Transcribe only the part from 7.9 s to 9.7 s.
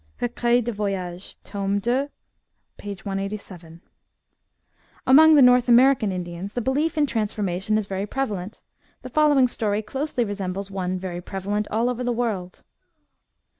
prevalent. The following